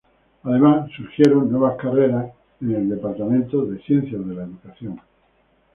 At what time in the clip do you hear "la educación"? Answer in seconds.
4.33-4.99